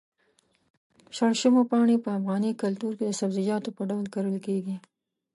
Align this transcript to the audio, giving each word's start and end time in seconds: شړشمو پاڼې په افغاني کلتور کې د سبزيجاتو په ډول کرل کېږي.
شړشمو 1.15 1.61
پاڼې 1.71 1.95
په 2.03 2.09
افغاني 2.17 2.51
کلتور 2.61 2.91
کې 2.97 3.05
د 3.07 3.11
سبزيجاتو 3.21 3.69
په 3.77 3.83
ډول 3.89 4.05
کرل 4.13 4.37
کېږي. 4.47 4.75